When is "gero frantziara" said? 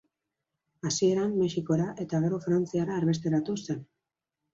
2.23-2.97